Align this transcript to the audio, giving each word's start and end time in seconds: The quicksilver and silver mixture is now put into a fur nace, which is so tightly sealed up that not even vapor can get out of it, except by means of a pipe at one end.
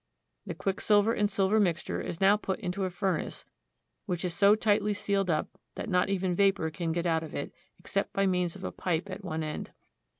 The 0.47 0.55
quicksilver 0.55 1.13
and 1.13 1.29
silver 1.29 1.59
mixture 1.59 2.01
is 2.01 2.19
now 2.19 2.35
put 2.35 2.59
into 2.59 2.85
a 2.85 2.89
fur 2.89 3.19
nace, 3.19 3.45
which 4.07 4.25
is 4.25 4.33
so 4.33 4.55
tightly 4.55 4.95
sealed 4.95 5.29
up 5.29 5.47
that 5.75 5.89
not 5.89 6.09
even 6.09 6.33
vapor 6.33 6.71
can 6.71 6.91
get 6.91 7.05
out 7.05 7.21
of 7.21 7.35
it, 7.35 7.53
except 7.77 8.11
by 8.11 8.25
means 8.25 8.55
of 8.55 8.63
a 8.63 8.71
pipe 8.71 9.11
at 9.11 9.23
one 9.23 9.43
end. 9.43 9.69